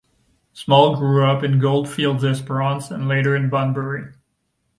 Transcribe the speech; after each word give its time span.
Small 0.53 0.95
grew 0.95 1.23
up 1.23 1.43
in 1.43 1.59
Goldfields–Esperance 1.59 2.89
and 2.89 3.07
later 3.07 3.35
in 3.35 3.49
Bunbury. 3.51 4.13